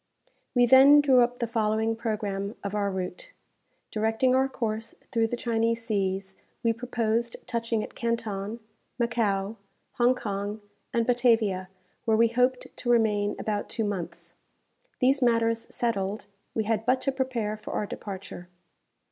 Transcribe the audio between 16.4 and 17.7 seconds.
we had but to prepare